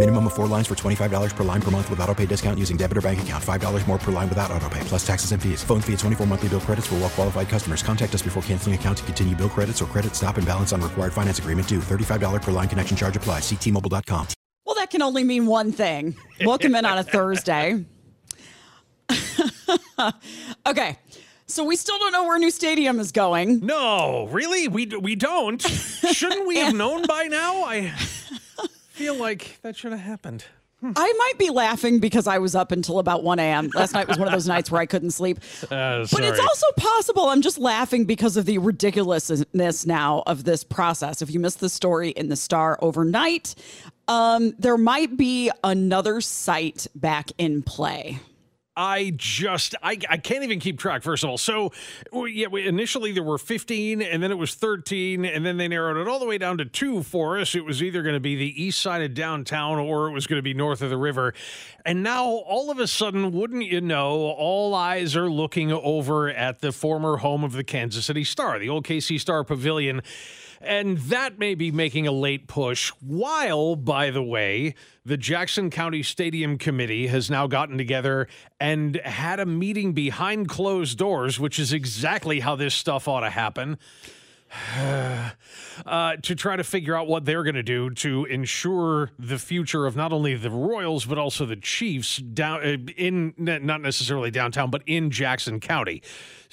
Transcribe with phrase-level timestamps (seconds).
[0.00, 2.78] Minimum of four lines for $25 per line per month with auto pay discount using
[2.78, 3.44] debit or bank account.
[3.44, 5.62] $5 more per line without auto pay, plus taxes and fees.
[5.62, 7.82] Phone fee at 24 monthly bill credits for well qualified customers.
[7.82, 10.80] Contact us before canceling account to continue bill credits or credit stop and balance on
[10.80, 11.80] required finance agreement due.
[11.80, 13.42] $35 per line connection charge applies.
[13.42, 14.28] Ctmobile.com.
[14.64, 16.16] Well, that can only mean one thing.
[16.46, 17.84] Welcome in on a Thursday.
[20.66, 20.98] okay.
[21.46, 23.66] So we still don't know where new stadium is going.
[23.66, 24.66] No, really?
[24.66, 25.60] We we don't.
[26.12, 27.64] Shouldn't we have known by now?
[27.64, 27.92] I
[29.00, 30.44] feel like that should have happened.
[30.82, 33.70] I might be laughing because I was up until about 1 a.m.
[33.74, 35.38] Last night was one of those nights where I couldn't sleep.
[35.70, 40.64] Uh, But it's also possible I'm just laughing because of the ridiculousness now of this
[40.64, 41.22] process.
[41.22, 43.54] If you missed the story in the Star overnight,
[44.08, 48.18] um, there might be another site back in play.
[48.80, 51.02] I just I, I can't even keep track.
[51.02, 51.70] First of all, so
[52.14, 55.98] yeah, we, initially there were 15, and then it was 13, and then they narrowed
[55.98, 57.54] it all the way down to two for us.
[57.54, 60.38] It was either going to be the east side of downtown or it was going
[60.38, 61.34] to be north of the river.
[61.84, 66.60] And now all of a sudden, wouldn't you know, all eyes are looking over at
[66.60, 70.00] the former home of the Kansas City Star, the old KC Star Pavilion.
[70.60, 72.90] And that may be making a late push.
[73.00, 74.74] While, by the way,
[75.06, 78.28] the Jackson County Stadium Committee has now gotten together
[78.60, 83.30] and had a meeting behind closed doors, which is exactly how this stuff ought to
[83.30, 83.78] happen.
[85.86, 89.86] Uh, to try to figure out what they're going to do to ensure the future
[89.86, 94.70] of not only the Royals but also the Chiefs down uh, in not necessarily downtown
[94.70, 96.02] but in Jackson County.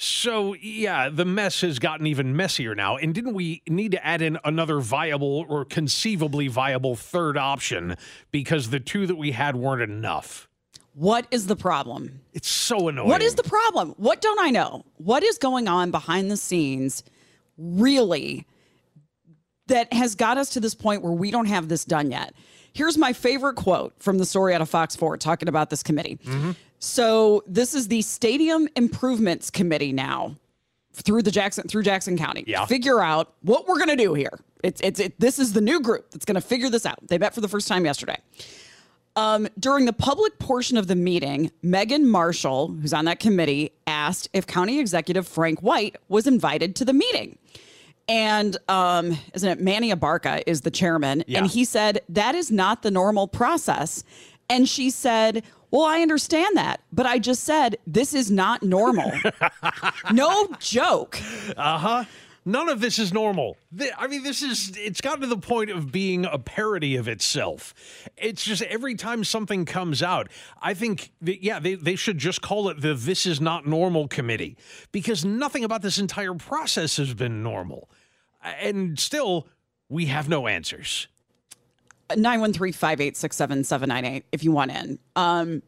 [0.00, 2.96] So yeah, the mess has gotten even messier now.
[2.96, 7.96] And didn't we need to add in another viable or conceivably viable third option
[8.30, 10.48] because the two that we had weren't enough?
[10.94, 12.20] What is the problem?
[12.32, 13.08] It's so annoying.
[13.08, 13.94] What is the problem?
[13.96, 14.84] What don't I know?
[14.98, 17.02] What is going on behind the scenes,
[17.56, 18.46] really,
[19.66, 22.34] that has got us to this point where we don't have this done yet?
[22.72, 26.18] Here's my favorite quote from the story out of Fox 4 talking about this committee.
[26.24, 26.52] Mm-hmm.
[26.78, 30.36] So, this is the Stadium Improvements Committee now
[30.92, 32.44] through the Jackson through Jackson County.
[32.46, 32.64] Yeah.
[32.66, 34.38] Figure out what we're going to do here.
[34.62, 36.98] It's it's it, this is the new group that's going to figure this out.
[37.06, 38.18] They met for the first time yesterday.
[39.16, 44.28] Um, during the public portion of the meeting, Megan Marshall, who's on that committee, asked
[44.32, 47.36] if County Executive Frank White was invited to the meeting.
[48.08, 51.24] And um, isn't it Manny Abarca is the chairman?
[51.26, 51.38] Yeah.
[51.38, 54.04] And he said that is not the normal process.
[54.48, 59.12] And she said, Well, I understand that, but I just said this is not normal.
[60.12, 61.20] no joke.
[61.56, 62.04] Uh huh.
[62.48, 63.58] None of this is normal.
[63.98, 67.74] I mean, this is, it's gotten to the point of being a parody of itself.
[68.16, 70.30] It's just every time something comes out,
[70.62, 74.08] I think, that, yeah, they, they should just call it the This Is Not Normal
[74.08, 74.56] Committee
[74.92, 77.90] because nothing about this entire process has been normal.
[78.42, 79.46] And still,
[79.90, 81.06] we have no answers.
[82.10, 84.98] 913-586-7798 if you want in.
[85.16, 85.62] Um,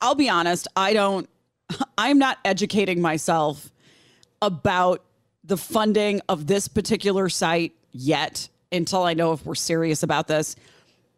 [0.00, 1.28] I'll be honest, I don't
[1.98, 3.70] I'm not educating myself
[4.42, 5.02] about
[5.44, 10.56] the funding of this particular site yet until I know if we're serious about this.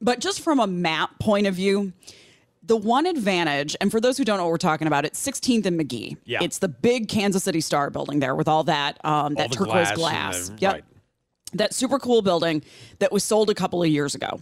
[0.00, 1.92] But just from a map point of view,
[2.62, 5.66] the one advantage, and for those who don't know what we're talking about, it's 16th
[5.66, 6.16] and McGee.
[6.24, 6.38] Yeah.
[6.42, 9.90] It's the big Kansas City Star building there with all that um, that the turquoise
[9.92, 10.48] glass glass.
[10.50, 10.84] the- yep right.
[11.54, 12.62] that super cool building
[12.98, 14.40] that was sold a couple of years ago,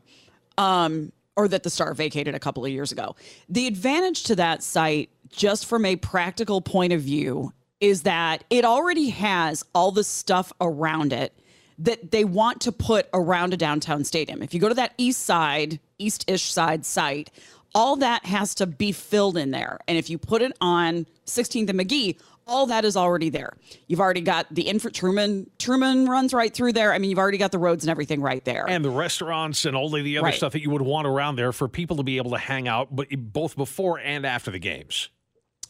[0.59, 3.15] um, or that the Star vacated a couple of years ago.
[3.49, 8.65] The advantage to that site, just from a practical point of view, is that it
[8.65, 11.33] already has all the stuff around it
[11.79, 14.43] that they want to put around a downtown stadium.
[14.43, 17.31] If you go to that east side, east ish side site,
[17.75, 19.79] all that has to be filled in there.
[19.87, 23.53] And if you put it on 16th and McGee, all that is already there.
[23.89, 26.93] You've already got the infra Truman Truman runs right through there.
[26.93, 28.67] I mean, you've already got the roads and everything right there.
[28.69, 30.35] And the restaurants and all of the other Right.
[30.35, 32.95] stuff that you would want around there for people to be able to hang out,
[32.95, 35.09] but both before and after the games.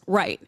[0.06, 0.40] Right.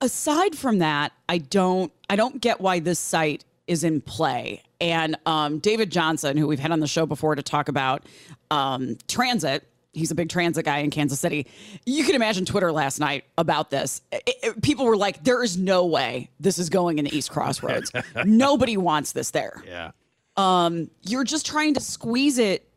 [0.00, 4.62] Aside from that, I don't I don't get why this site is in play.
[4.80, 8.02] And um, David Johnson, who we've had on the show before to talk about
[8.50, 11.46] um, transit, he's a big transit guy in Kansas City.
[11.86, 14.02] You can imagine Twitter last night about this.
[14.12, 17.30] It- it- people were like, there is no way this is going in the East
[17.30, 17.90] Crossroads.
[18.24, 19.62] Nobody wants this there.
[19.66, 19.90] Yeah.
[20.36, 22.68] Um, you're just trying to squeeze it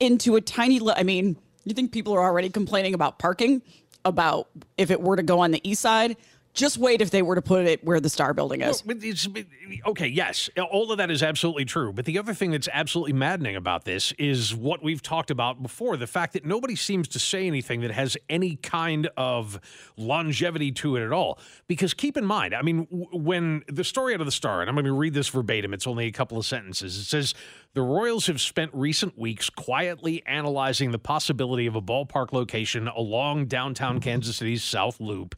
[0.00, 3.62] into a tiny li- I mean, you think people are already complaining about parking,
[4.04, 6.16] about if it were to go on the east side?
[6.54, 8.80] Just wait if they were to put it where the Star Building is.
[8.82, 9.46] But-
[9.88, 11.92] okay, yes, all of that is absolutely true.
[11.92, 15.96] But the other thing that's absolutely maddening about this is what we've talked about before
[15.96, 19.60] the fact that nobody seems to say anything that has any kind of
[19.96, 21.40] longevity to it at all.
[21.66, 24.76] Because keep in mind, I mean, when the story out of the Star, and I'm
[24.76, 26.96] going to read this verbatim, it's only a couple of sentences.
[26.96, 27.34] It says,
[27.74, 33.46] The Royals have spent recent weeks quietly analyzing the possibility of a ballpark location along
[33.46, 35.34] downtown Kansas City's South Loop.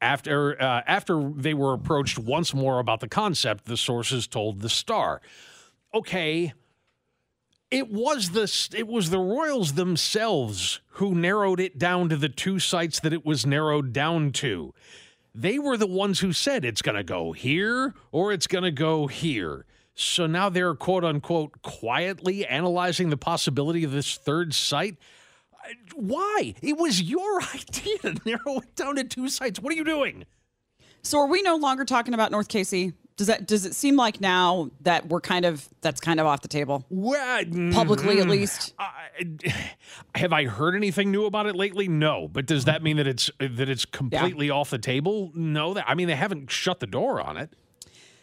[0.00, 4.68] After uh, after they were approached once more about the concept, the sources told the
[4.68, 5.20] Star.
[5.92, 6.52] Okay,
[7.72, 12.60] it was the it was the Royals themselves who narrowed it down to the two
[12.60, 14.72] sites that it was narrowed down to.
[15.34, 18.70] They were the ones who said it's going to go here or it's going to
[18.70, 19.66] go here.
[20.00, 24.96] So now they're quote unquote quietly analyzing the possibility of this third site.
[25.94, 26.54] Why?
[26.62, 29.60] It was your idea to narrow it down to two sites.
[29.60, 30.24] What are you doing?
[31.02, 32.94] So are we no longer talking about North KC?
[33.16, 36.40] Does that does it seem like now that we're kind of that's kind of off
[36.40, 36.86] the table?
[36.88, 38.72] Well, Publicly at mm, least?
[40.14, 41.88] Have I heard anything new about it lately?
[41.88, 42.26] No.
[42.26, 45.30] But does that mean that it's that it's completely off the table?
[45.34, 45.74] No.
[45.74, 47.52] That I mean they haven't shut the door on it.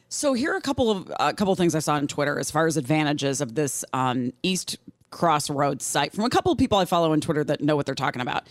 [0.09, 2.49] So here are a couple of a couple of things I saw on Twitter as
[2.49, 4.77] far as advantages of this um, East
[5.09, 7.95] Crossroads site from a couple of people I follow on Twitter that know what they're
[7.95, 8.47] talking about.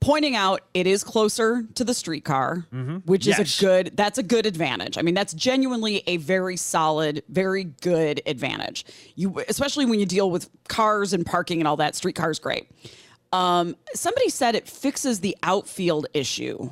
[0.00, 2.66] Pointing out it is closer to the streetcar,
[3.06, 4.98] which is a good that's a good advantage.
[4.98, 8.84] I mean, that's genuinely a very solid, very good advantage.
[9.14, 12.70] You especially when you deal with cars and parking and all that, streetcar's great.
[13.32, 16.70] Um, somebody said it fixes the outfield issue.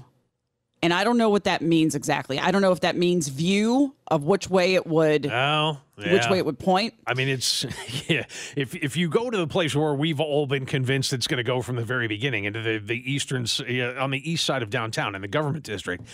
[0.82, 2.40] And I don't know what that means exactly.
[2.40, 6.38] I don't know if that means view of which way it would Oh, which way
[6.38, 6.94] it would point.
[7.06, 7.64] I mean, it's
[8.08, 8.25] yeah.
[8.56, 11.44] If if you go to the place where we've all been convinced it's going to
[11.44, 14.70] go from the very beginning into the the eastern uh, on the east side of
[14.70, 16.05] downtown in the government district,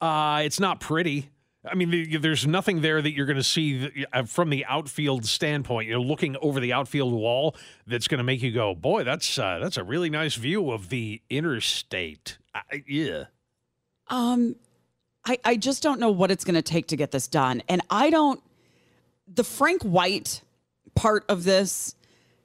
[0.00, 1.30] uh, it's not pretty.
[1.64, 5.88] I mean, there's nothing there that you're going to see uh, from the outfield standpoint.
[5.88, 7.54] You're looking over the outfield wall
[7.86, 10.88] that's going to make you go, "Boy, that's uh, that's a really nice view of
[10.88, 13.24] the interstate." I, yeah.
[14.08, 14.56] Um,
[15.24, 17.62] I, I just don't know what it's going to take to get this done.
[17.68, 18.42] And I don't,
[19.28, 20.42] the Frank White
[20.94, 21.94] part of this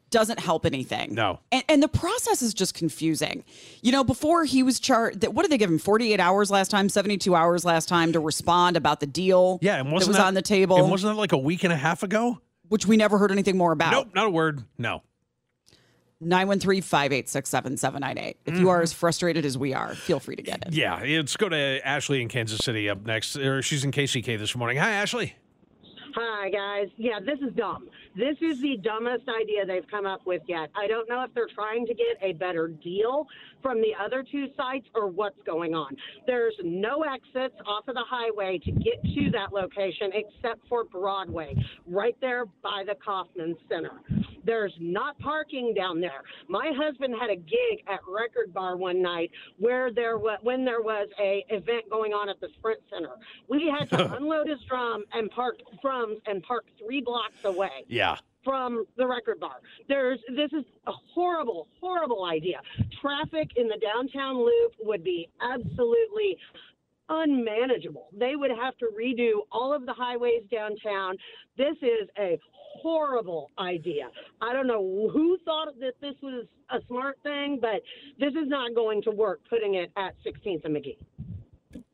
[0.09, 1.13] doesn't help anything.
[1.15, 1.39] No.
[1.51, 3.43] And, and the process is just confusing.
[3.81, 5.79] You know, before he was charged, that what did they give him?
[5.79, 9.91] 48 hours last time, 72 hours last time to respond about the deal Yeah, and
[9.91, 12.03] wasn't was that, on the table, And wasn't that like a week and a half
[12.03, 12.39] ago?
[12.69, 13.91] which we never heard anything more about.
[13.91, 14.61] Nope, not a word.
[14.77, 15.01] No.
[16.19, 18.37] 913 586 7798.
[18.45, 18.83] If you are mm-hmm.
[18.83, 20.73] as frustrated as we are, feel free to get it.
[20.73, 23.35] Yeah, let's go to Ashley in Kansas City up next.
[23.35, 24.77] Or she's in KCK this morning.
[24.77, 25.35] Hi, Ashley.
[26.15, 26.87] Hi, guys.
[26.97, 27.89] Yeah, this is dumb.
[28.15, 30.71] This is the dumbest idea they've come up with yet.
[30.75, 33.27] I don't know if they're trying to get a better deal
[33.61, 35.95] from the other two sites or what's going on.
[36.25, 41.53] There's no exits off of the highway to get to that location except for Broadway,
[41.85, 43.91] right there by the Kauffman Center.
[44.47, 46.23] There's not parking down there.
[46.47, 50.81] My husband had a gig at Record Bar one night where there was when there
[50.81, 53.11] was a event going on at the Sprint Center.
[53.49, 58.15] We had to unload his drum and park drums and park three blocks away Yeah.
[58.45, 59.57] from the record bar.
[59.89, 62.61] There's this is a horrible, horrible idea.
[63.01, 66.37] Traffic in the downtown loop would be absolutely
[67.09, 68.07] unmanageable.
[68.17, 71.15] They would have to redo all of the highways downtown.
[71.57, 72.39] This is a
[72.81, 74.09] horrible idea.
[74.41, 77.81] I don't know who thought that this was a smart thing, but
[78.19, 80.97] this is not going to work putting it at 16th and McGee.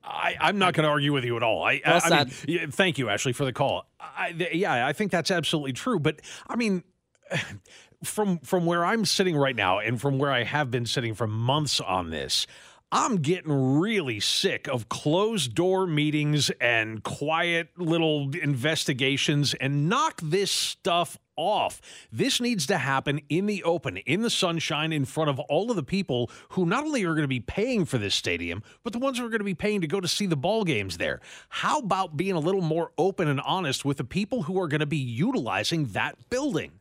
[0.03, 1.63] I, I'm not going to argue with you at all.
[1.63, 3.85] I, Well I, I mean, yeah, thank you, Ashley, for the call.
[3.99, 5.99] I, th- yeah, I think that's absolutely true.
[5.99, 6.83] But I mean,
[8.03, 11.25] from from where I'm sitting right now, and from where I have been sitting for
[11.25, 12.47] months on this,
[12.95, 19.55] I'm getting really sick of closed door meetings and quiet little investigations.
[19.55, 21.81] And knock this stuff off.
[22.11, 25.75] This needs to happen in the open, in the sunshine, in front of all of
[25.75, 28.99] the people who not only are going to be paying for this stadium, but the
[28.99, 31.19] ones who are going to be paying to go to see the ball games there.
[31.49, 34.81] How about being a little more open and honest with the people who are going
[34.81, 36.73] to be utilizing that building?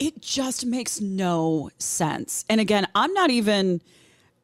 [0.00, 2.44] It just makes no sense.
[2.50, 3.82] And again, I'm not even,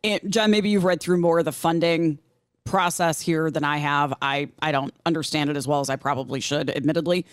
[0.03, 2.19] it, John, maybe you've read through more of the funding
[2.65, 4.15] process here than I have.
[4.23, 7.27] I, I don't understand it as well as I probably should, admittedly.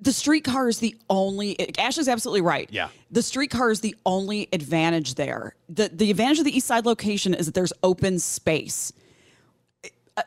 [0.00, 2.68] the streetcar is the only Ashley's absolutely right.
[2.70, 2.88] Yeah.
[3.10, 5.54] The streetcar is the only advantage there.
[5.68, 8.92] The the advantage of the east side location is that there's open space.
[10.16, 10.22] Uh,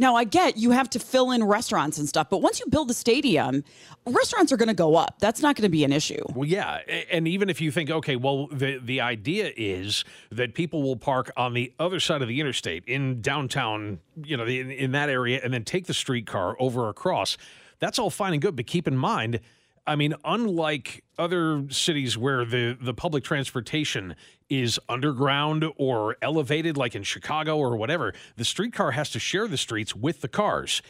[0.00, 2.88] Now I get you have to fill in restaurants and stuff, but once you build
[2.88, 3.64] the stadium,
[4.06, 5.16] restaurants are going to go up.
[5.18, 6.22] That's not going to be an issue.
[6.34, 6.78] Well, yeah,
[7.10, 11.32] and even if you think, okay, well, the the idea is that people will park
[11.36, 15.40] on the other side of the interstate in downtown, you know, in, in that area,
[15.42, 17.36] and then take the streetcar over across.
[17.80, 19.40] That's all fine and good, but keep in mind,
[19.88, 24.14] I mean, unlike other cities where the the public transportation
[24.50, 29.56] is underground or elevated, like in Chicago or whatever, the streetcar has to share the
[29.56, 30.82] streets with the cars.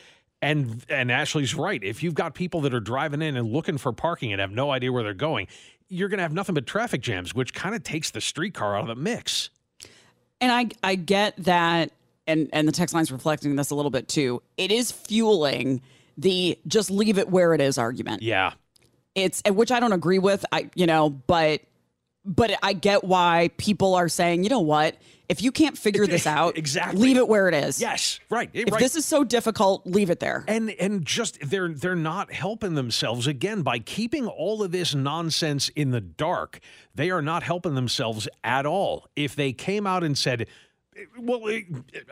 [0.43, 1.83] And and Ashley's right.
[1.83, 4.73] If you've got people that are driving in and looking for parking and have no
[4.73, 5.47] idea where they're going,
[5.89, 8.83] you're going to have nothing but traffic jams, which kind of takes the streetcar out
[8.83, 9.51] of the mix.
[10.41, 11.93] And I I get that
[12.27, 14.43] and and the text line's reflecting this a little bit too.
[14.57, 15.83] It is fueling
[16.17, 18.23] the just leave it where it is argument.
[18.23, 18.55] Yeah.
[19.25, 20.45] It's which I don't agree with.
[20.53, 21.63] I you know, but
[22.25, 24.97] but I get why people are saying, you know what?
[25.31, 27.01] If you can't figure this out, Exactly.
[27.01, 27.81] leave it where it is.
[27.81, 28.51] Yes, right.
[28.53, 28.79] If right.
[28.81, 30.45] this is so difficult, leave it there.
[30.49, 35.69] and and just they're they're not helping themselves again by keeping all of this nonsense
[35.71, 36.61] in the dark.
[36.95, 39.07] They are not helping themselves at all.
[39.17, 40.49] If they came out and said,
[41.19, 41.63] "Well, eh,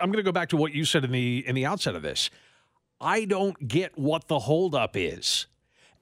[0.01, 2.03] I'm going to go back to what you said in the in the outset of
[2.03, 2.31] this.
[3.01, 5.47] I don't get what the holdup is."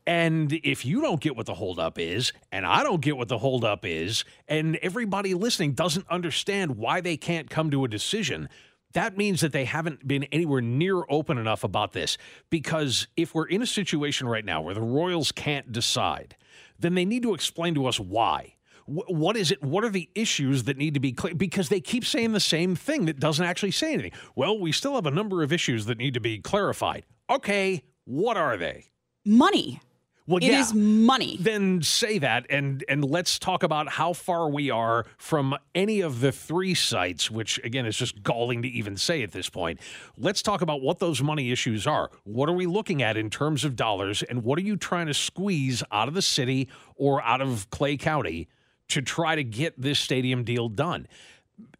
[0.06, 3.38] And if you don't get what the holdup is, and I don't get what the
[3.38, 8.48] holdup is, and everybody listening doesn't understand why they can't come to a decision,
[8.92, 12.18] that means that they haven't been anywhere near open enough about this.
[12.50, 16.36] Because if we're in a situation right now where the Royals can't decide,
[16.78, 18.54] then they need to explain to us why.
[18.86, 19.62] What is it?
[19.62, 21.34] What are the issues that need to be clear?
[21.34, 24.12] Because they keep saying the same thing that doesn't actually say anything.
[24.36, 27.06] Well, we still have a number of issues that need to be clarified.
[27.30, 28.90] Okay, what are they?
[29.24, 29.80] Money.
[30.26, 30.80] Well, It is yeah.
[30.80, 31.36] money.
[31.38, 36.20] Then say that, and and let's talk about how far we are from any of
[36.20, 39.80] the three sites, which again is just galling to even say at this point.
[40.16, 42.10] Let's talk about what those money issues are.
[42.24, 45.14] What are we looking at in terms of dollars, and what are you trying to
[45.14, 48.48] squeeze out of the city or out of Clay County
[48.88, 51.06] to try to get this stadium deal done?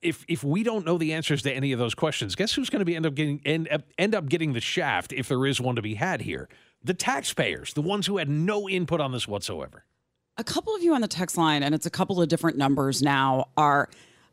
[0.02, 2.80] if if we don't know the answers to any of those questions, guess who's going
[2.80, 5.60] to be end up getting end up, end up getting the shaft if there is
[5.60, 6.48] one to be had here?
[6.84, 9.84] The taxpayers, the ones who had no input on this whatsoever.
[10.36, 13.02] a couple of you on the text line, and it's a couple of different numbers
[13.02, 13.88] now, are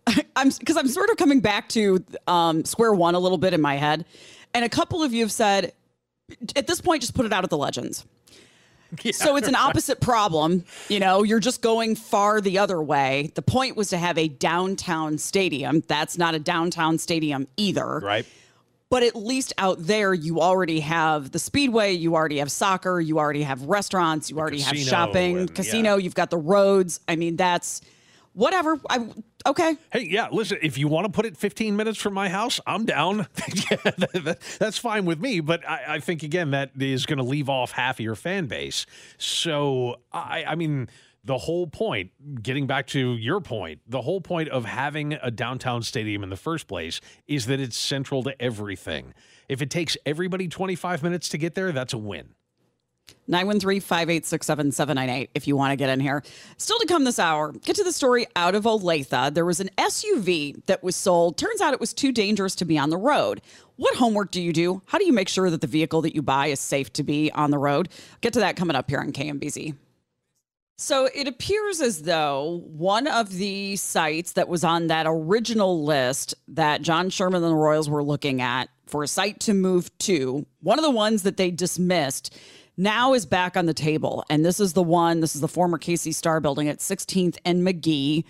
[0.35, 3.61] I'm because I'm sort of coming back to um, square one a little bit in
[3.61, 4.05] my head,
[4.53, 5.73] and a couple of you have said
[6.55, 8.05] at this point just put it out at the legends.
[9.11, 10.65] so it's an opposite problem.
[10.89, 13.31] You know, you're just going far the other way.
[13.35, 15.81] The point was to have a downtown stadium.
[15.87, 17.99] That's not a downtown stadium either.
[17.99, 18.25] Right.
[18.91, 23.17] But at least out there, you already have the speedway, you already have soccer, you
[23.19, 26.99] already have restaurants, you already have shopping, and- casino, you've got the roads.
[27.07, 27.79] I mean, that's
[28.33, 28.77] whatever.
[28.89, 29.07] I
[29.45, 29.77] okay.
[29.93, 32.85] Hey, yeah, listen, if you want to put it 15 minutes from my house, I'm
[32.85, 33.27] down.
[33.71, 35.39] Yeah, that- that- That's fine with me.
[35.39, 38.47] But I, I think, again, that is going to leave off half of your fan
[38.47, 38.85] base.
[39.17, 40.89] So, I, I mean,
[41.23, 42.11] the whole point,
[42.41, 46.35] getting back to your point, the whole point of having a downtown stadium in the
[46.35, 49.13] first place is that it's central to everything.
[49.47, 52.33] If it takes everybody 25 minutes to get there, that's a win.
[53.29, 56.23] 913-586-7798 if you want to get in here.
[56.57, 59.33] Still to come this hour, get to the story out of Olathe.
[59.33, 61.37] There was an SUV that was sold.
[61.37, 63.41] Turns out it was too dangerous to be on the road.
[63.75, 64.81] What homework do you do?
[64.85, 67.31] How do you make sure that the vehicle that you buy is safe to be
[67.31, 67.89] on the road?
[68.21, 69.75] Get to that coming up here on KMBZ.
[70.81, 76.33] So it appears as though one of the sites that was on that original list
[76.47, 80.43] that John Sherman and the Royals were looking at for a site to move to,
[80.61, 82.35] one of the ones that they dismissed
[82.77, 84.25] now is back on the table.
[84.27, 87.61] And this is the one, this is the former KC Star building at 16th and
[87.61, 88.23] McGee.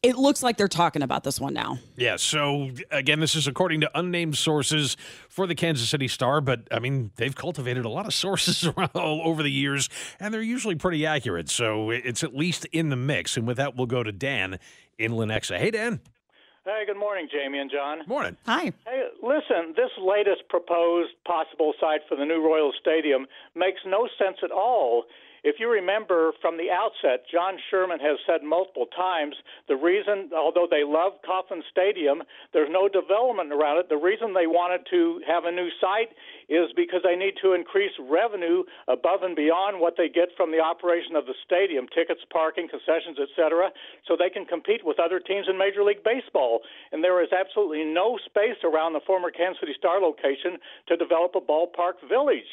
[0.00, 1.78] It looks like they're talking about this one now.
[1.96, 4.96] Yeah, so again, this is according to unnamed sources
[5.28, 8.64] for the Kansas City Star, but I mean, they've cultivated a lot of sources
[8.94, 9.88] all over the years,
[10.20, 11.50] and they're usually pretty accurate.
[11.50, 13.36] So it's at least in the mix.
[13.36, 14.60] And with that, we'll go to Dan
[14.98, 15.58] in Lenexa.
[15.58, 16.00] Hey, Dan.
[16.64, 18.00] Hey, good morning, Jamie and John.
[18.06, 18.36] Morning.
[18.46, 18.72] Hi.
[18.86, 23.26] Hey, listen, this latest proposed possible site for the new Royal Stadium
[23.56, 25.04] makes no sense at all.
[25.44, 29.36] If you remember from the outset, John Sherman has said multiple times
[29.68, 33.88] the reason, although they love Kauffman Stadium, there's no development around it.
[33.88, 36.10] The reason they wanted to have a new site
[36.48, 40.58] is because they need to increase revenue above and beyond what they get from the
[40.58, 43.70] operation of the stadium tickets, parking, concessions, etc.
[44.06, 46.60] so they can compete with other teams in Major League Baseball.
[46.90, 51.34] And there is absolutely no space around the former Kansas City Star location to develop
[51.36, 52.48] a ballpark village.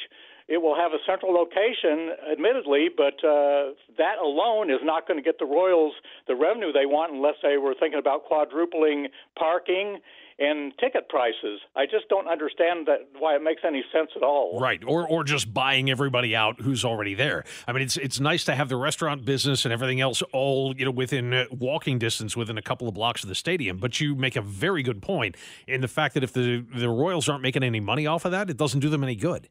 [0.47, 5.23] It will have a central location, admittedly, but uh, that alone is not going to
[5.23, 5.93] get the Royals
[6.27, 9.99] the revenue they want unless they were thinking about quadrupling parking
[10.37, 11.61] and ticket prices.
[11.75, 14.59] I just don't understand that why it makes any sense at all.
[14.59, 17.43] Right, or or just buying everybody out who's already there.
[17.67, 20.85] I mean, it's it's nice to have the restaurant business and everything else all you
[20.85, 23.77] know within uh, walking distance within a couple of blocks of the stadium.
[23.77, 25.37] But you make a very good point
[25.67, 28.49] in the fact that if the the Royals aren't making any money off of that,
[28.49, 29.49] it doesn't do them any good.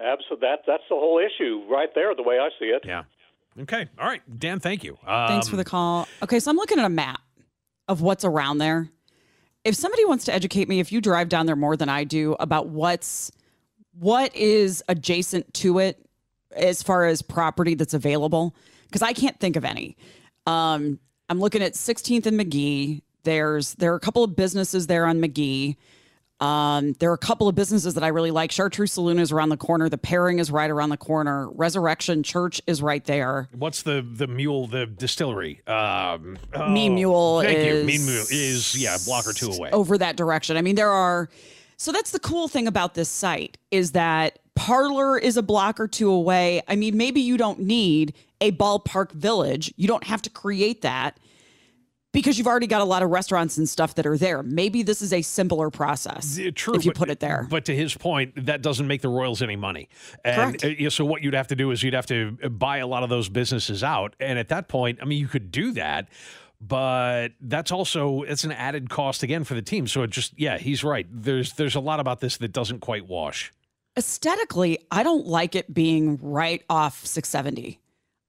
[0.00, 2.14] Absolutely, that that's the whole issue right there.
[2.14, 2.82] The way I see it.
[2.84, 3.04] Yeah.
[3.60, 3.88] Okay.
[3.98, 4.60] All right, Dan.
[4.60, 4.96] Thank you.
[5.06, 6.08] Um, Thanks for the call.
[6.22, 7.20] Okay, so I'm looking at a map
[7.88, 8.88] of what's around there.
[9.64, 12.34] If somebody wants to educate me, if you drive down there more than I do
[12.40, 13.30] about what's
[13.98, 16.06] what is adjacent to it
[16.52, 18.54] as far as property that's available,
[18.86, 19.96] because I can't think of any.
[20.46, 23.02] Um, I'm looking at 16th and McGee.
[23.24, 25.76] There's there are a couple of businesses there on McGee.
[26.40, 28.50] Um, there are a couple of businesses that I really like.
[28.50, 29.88] Chartreuse Saloon is around the corner.
[29.90, 31.50] The Pairing is right around the corner.
[31.50, 33.48] Resurrection Church is right there.
[33.52, 35.60] What's the the mule the distillery?
[35.66, 36.38] Um,
[36.70, 37.64] Mean Mule Thank you.
[37.74, 39.70] is- Mean Mule is yeah, a block or two away.
[39.70, 40.56] over that direction.
[40.56, 41.28] I mean, there are.
[41.76, 45.88] So that's the cool thing about this site is that Parlor is a block or
[45.88, 46.60] two away.
[46.68, 49.72] I mean, maybe you don't need a ballpark village.
[49.76, 51.18] You don't have to create that
[52.12, 54.42] because you've already got a lot of restaurants and stuff that are there.
[54.42, 57.46] Maybe this is a simpler process Yeah, True, if you but- put it there.
[57.48, 59.88] But to his point, that doesn't make the Royals any money.
[60.24, 60.64] And Correct.
[60.64, 63.02] uh, yeah, so what you'd have to do is you'd have to buy a lot
[63.02, 64.14] of those businesses out.
[64.20, 66.08] And at that point, I mean, you could do that,
[66.60, 69.86] but that's also it's an added cost again for the team.
[69.86, 71.06] So it just yeah, he's right.
[71.10, 73.52] There's there's a lot about this that doesn't quite wash.
[73.96, 77.79] aesthetically, I don't like it being right off 670.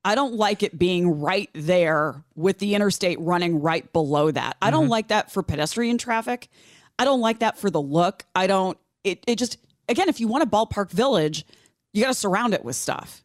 [0.03, 4.58] I don't like it being right there with the interstate running right below that.
[4.62, 4.91] I don't mm-hmm.
[4.91, 6.50] like that for pedestrian traffic.
[6.98, 8.25] I don't like that for the look.
[8.36, 11.46] I don't it it just again, if you want a ballpark village,
[11.93, 13.24] you got to surround it with stuff.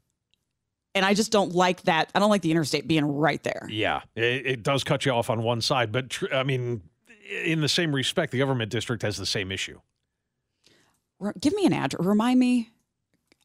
[0.94, 2.10] And I just don't like that.
[2.14, 3.66] I don't like the interstate being right there.
[3.70, 6.80] Yeah, it, it does cut you off on one side, but tr- I mean,
[7.44, 9.78] in the same respect, the government district has the same issue.
[11.38, 12.04] Give me an address.
[12.04, 12.70] Remind me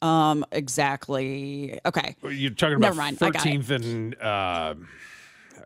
[0.02, 1.80] um exactly.
[1.86, 2.16] Okay.
[2.24, 3.50] You're talking about Never mind, I got it.
[3.62, 4.74] 13th and uh,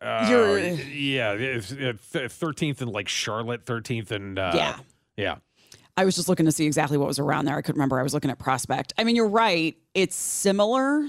[0.01, 4.77] uh, You're- yeah, it's, 13th and like Charlotte, 13th and uh, Yeah.
[5.17, 5.35] yeah.
[5.97, 7.55] I was just looking to see exactly what was around there.
[7.55, 7.97] I couldn't remember.
[7.99, 8.91] I was looking at Prospect.
[8.97, 9.77] I mean, you're right.
[9.93, 11.07] It's similar,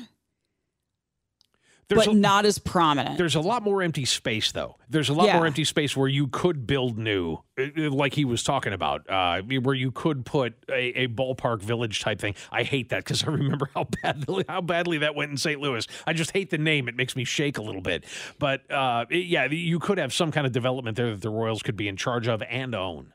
[1.88, 3.16] There's but a, not as prominent.
[3.16, 4.76] there's a lot more empty space though.
[4.90, 5.36] There's a lot Yeah.
[5.36, 9.08] more empty space where you could build new, uh, uh, like he was talking about,
[9.08, 12.34] uh, where you could put a, a ballpark village type thing.
[12.50, 15.60] I hate that because I remember how badly how badly that went in St.
[15.60, 15.86] Louis.
[16.08, 18.04] I just hate the name; it makes me shake a little bit.
[18.40, 21.62] But uh, it- yeah, you could have some kind of development there that the Royals
[21.62, 23.12] could be in charge of and own.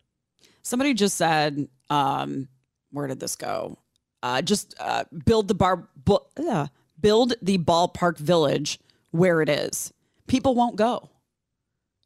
[0.64, 2.48] Somebody just said, um,
[2.92, 3.78] where did this go?
[4.24, 6.20] Uh, just uh, build the bar, bu-
[7.02, 8.80] build the ballpark village
[9.12, 9.94] where it is.
[10.28, 11.10] People won't go.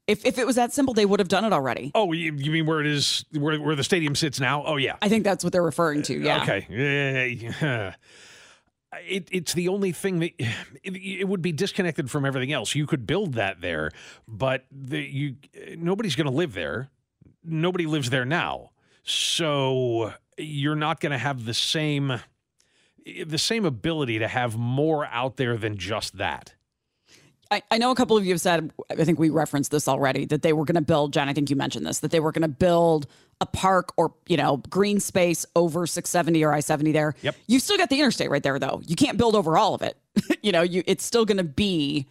[0.08, 1.92] If if it was that simple, they would have done it already.
[1.96, 4.64] Oh, you, you mean where it is, where where the stadium sits now?
[4.66, 4.98] Oh yeah.
[5.02, 6.20] I think that's what they're referring to.
[6.20, 6.44] Yeah.
[6.44, 6.68] Okay.
[6.70, 7.96] Yeah.
[9.06, 12.76] It, it's the only thing that it, it would be disconnected from everything else.
[12.76, 13.92] You could build that there,
[14.26, 15.36] but the, you
[15.76, 16.90] nobody's going to live there.
[17.44, 18.72] Nobody lives there now,
[19.04, 22.22] so you're not going to have the same
[23.06, 26.54] the same ability to have more out there than just that.
[27.52, 30.26] I, I know a couple of you have said, I think we referenced this already,
[30.26, 32.32] that they were going to build, Jen, I think you mentioned this, that they were
[32.32, 33.06] going to build
[33.40, 37.14] a park or, you know, green space over 670 or I 70 there.
[37.22, 37.36] Yep.
[37.48, 38.82] You still got the interstate right there, though.
[38.88, 39.98] You can't build over all of it.
[40.42, 42.08] you know, you it's still going to be,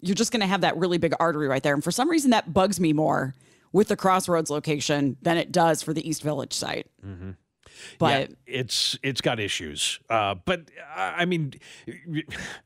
[0.00, 1.74] you're just going to have that really big artery right there.
[1.74, 3.34] And for some reason, that bugs me more
[3.72, 6.86] with the crossroads location than it does for the East Village site.
[7.04, 7.32] Mm-hmm.
[7.98, 10.00] But yeah, it's it's got issues.
[10.08, 11.54] Uh, but I mean,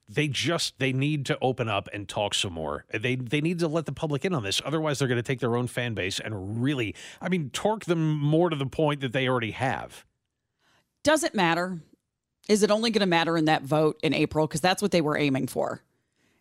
[0.08, 2.84] they just they need to open up and talk some more.
[2.92, 4.60] They they need to let the public in on this.
[4.64, 8.18] Otherwise, they're going to take their own fan base and really, I mean, torque them
[8.18, 10.04] more to the point that they already have.
[11.04, 11.78] does it matter?
[12.48, 14.46] Is it only going to matter in that vote in April?
[14.46, 15.82] Because that's what they were aiming for.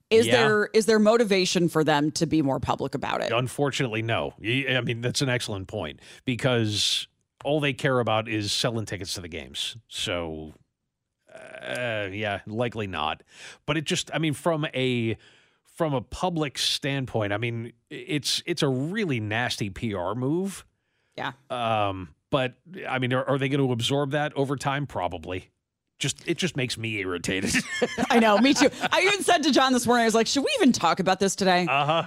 [0.09, 0.37] Is Yeah.
[0.37, 3.33] there is there motivation for them to be more public about it?
[3.33, 4.33] Unfortunately, no.
[4.41, 7.07] I mean, that's an excellent point because
[7.43, 9.77] all they care about is selling tickets to the games.
[9.87, 10.53] So,
[11.33, 13.23] uh, yeah, likely not.
[13.65, 15.17] But it just, I mean, from a
[15.75, 20.65] from a public standpoint, I mean, it's it's a really nasty PR move.
[21.15, 21.33] Yeah.
[21.49, 22.55] Um, but
[22.87, 24.87] I mean, are, are they going to absorb that over time?
[24.87, 25.49] Probably.
[25.99, 27.53] Just it just makes me irritated.
[28.09, 28.69] I know, me too.
[28.91, 31.19] I even said to John this morning, I was like, should we even talk about
[31.19, 31.65] this today?
[31.67, 32.03] uh huh.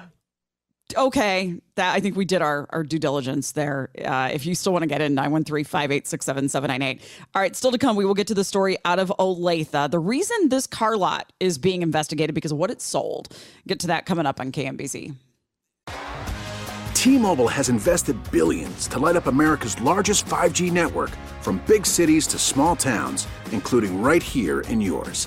[0.97, 3.91] Okay, that I think we did our, our due diligence there.
[4.05, 7.01] Uh, if you still want to get in, 913 586 7798.
[7.35, 9.91] All right, still to come, we will get to the story out of Olathe.
[9.91, 13.37] The reason this car lot is being investigated because of what it sold.
[13.67, 15.15] Get to that coming up on KMBZ.
[16.95, 22.39] T-Mobile has invested billions to light up America's largest 5G network from big cities to
[22.39, 25.27] small towns, including right here in yours.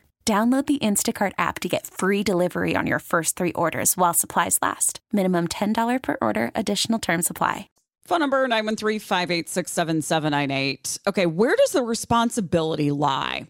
[0.25, 4.59] Download the Instacart app to get free delivery on your first three orders while supplies
[4.61, 4.99] last.
[5.11, 7.69] Minimum $10 per order, additional term supply.
[8.05, 10.99] Phone number 913 586 7798.
[11.07, 13.47] Okay, where does the responsibility lie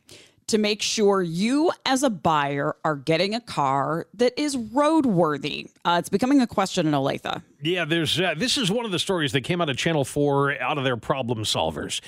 [0.51, 5.69] to make sure you, as a buyer, are getting a car that is roadworthy?
[5.83, 7.41] Uh, it's becoming a question in Olathe.
[7.61, 10.61] Yeah, there's uh, this is one of the stories that came out of Channel 4
[10.61, 12.01] out of their problem solvers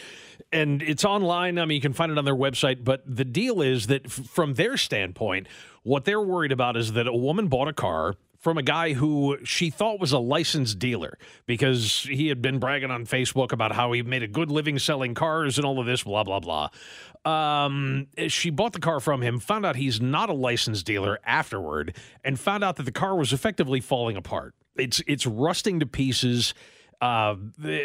[0.52, 1.58] and it's online.
[1.58, 2.84] I mean, you can find it on their website.
[2.84, 5.48] But the deal is that f- from their standpoint,
[5.82, 9.38] what they're worried about is that a woman bought a car from a guy who
[9.46, 13.94] she thought was a licensed dealer because he had been bragging on Facebook about how
[13.94, 16.70] he made a good living selling cars and all of this, blah, blah, blah.
[17.24, 21.96] Um, she bought the car from him, found out he's not a licensed dealer afterward,
[22.26, 24.54] and found out that the car was effectively falling apart.
[24.76, 26.54] It's it's rusting to pieces.
[27.04, 27.36] Uh,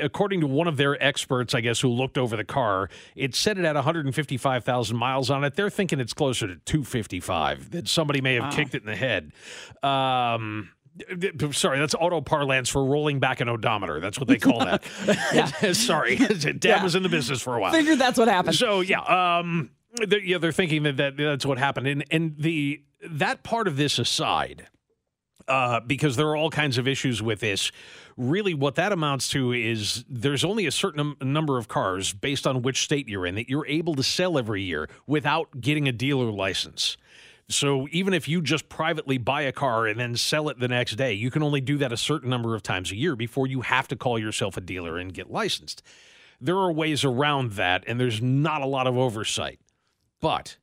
[0.00, 3.59] according to one of their experts, I guess, who looked over the car, it said
[3.59, 5.57] it had 155,000 miles on it.
[5.57, 8.50] They're thinking it's closer to 255, that somebody may have wow.
[8.52, 9.33] kicked it in the head.
[9.83, 10.70] Um,
[11.50, 13.98] sorry, that's auto parlance for rolling back an odometer.
[13.98, 14.85] That's what they call that.
[15.74, 16.85] sorry, Dad yeah.
[16.85, 17.72] was in the business for a while.
[17.72, 18.54] Figured that's what happened.
[18.54, 19.70] So yeah, um,
[20.07, 23.76] they're, yeah, they're thinking that, that that's what happened, and and the that part of
[23.76, 24.68] this aside,
[25.48, 27.72] uh, because there are all kinds of issues with this
[28.18, 32.62] really what that amounts to is there's only a certain number of cars based on
[32.62, 36.31] which state you're in that you're able to sell every year without getting a dealer
[36.31, 36.96] license.
[37.48, 40.96] So even if you just privately buy a car and then sell it the next
[40.96, 43.62] day, you can only do that a certain number of times a year before you
[43.62, 45.83] have to call yourself a dealer and get licensed.
[46.40, 49.61] There are ways around that, and there's not a lot of oversight.
[50.20, 50.59] But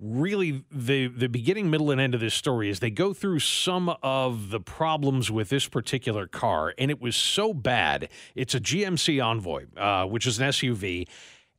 [0.00, 3.94] really the the beginning, middle, and end of this story is they go through some
[4.02, 8.08] of the problems with this particular car, and it was so bad.
[8.34, 11.06] It's a GMC Envoy, uh, which is an SUV,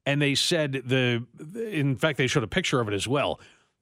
[0.05, 1.25] and they said the
[1.55, 3.39] in fact they showed a picture of it as well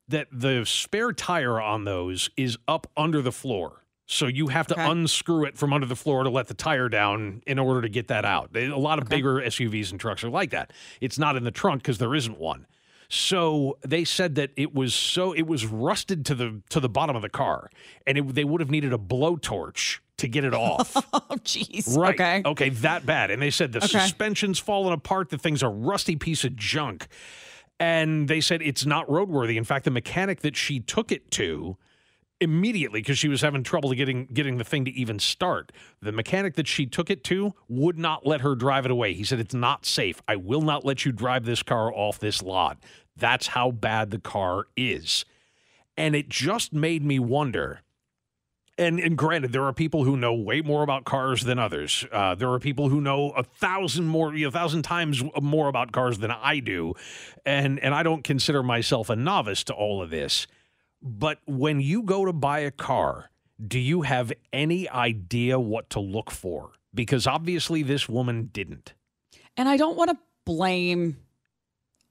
[0.09, 3.83] that the spare tire on those is up under the floor.
[4.07, 4.89] So you have to okay.
[4.89, 8.07] unscrew it from under the floor to let the tire down in order to get
[8.07, 8.49] that out.
[8.55, 9.17] A lot of okay.
[9.17, 10.73] bigger SUVs and trucks are like that.
[10.99, 12.65] It's not in the trunk because there isn't one.
[13.09, 17.15] So they said that it was so it was rusted to the to the bottom
[17.15, 17.71] of the car,
[18.05, 20.95] and it, they would have needed a blowtorch to get it off.
[20.95, 21.97] oh, jeez.
[21.97, 22.13] Right.
[22.13, 22.41] Okay.
[22.45, 23.31] Okay, that bad.
[23.31, 23.87] And they said the okay.
[23.87, 25.29] suspension's fallen apart.
[25.29, 27.07] The thing's a rusty piece of junk.
[27.79, 29.55] And they said it's not roadworthy.
[29.55, 31.77] In fact, the mechanic that she took it to
[32.41, 35.71] immediately because she was having trouble getting getting the thing to even start.
[36.01, 39.13] The mechanic that she took it to would not let her drive it away.
[39.13, 40.21] He said it's not safe.
[40.27, 42.77] I will not let you drive this car off this lot.
[43.15, 45.25] That's how bad the car is.
[45.97, 47.81] And it just made me wonder.
[48.77, 52.05] And, and granted, there are people who know way more about cars than others.
[52.13, 56.19] Uh, there are people who know a thousand more, a thousand times more about cars
[56.19, 56.93] than I do,
[57.45, 60.47] and and I don't consider myself a novice to all of this.
[61.01, 63.29] But when you go to buy a car,
[63.65, 66.71] do you have any idea what to look for?
[66.93, 68.93] Because obviously, this woman didn't.
[69.55, 71.17] And I don't want to blame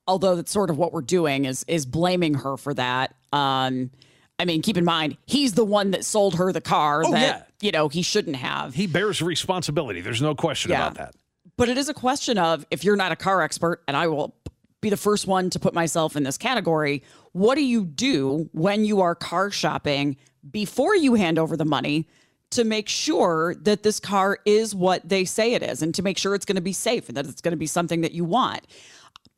[0.06, 3.14] although that's sort of what we're doing is is blaming her for that.
[3.32, 3.90] Um,
[4.38, 7.20] I mean, keep in mind, he's the one that sold her the car Oh, that,
[7.20, 7.42] yeah.
[7.66, 8.72] you know, he shouldn't have.
[8.74, 10.00] He bears responsibility.
[10.00, 10.86] There's no question Yeah.
[10.86, 11.14] about that.
[11.58, 14.34] But it is a question of if you're not a car expert, and I will
[14.80, 18.84] be the first one to put myself in this category, what do you do when
[18.84, 20.16] you are car shopping
[20.50, 22.08] before you hand over the money
[22.50, 26.16] to make sure that this car is what they say it is and to make
[26.16, 28.24] sure it's going to be safe and that it's going to be something that you
[28.24, 28.66] want?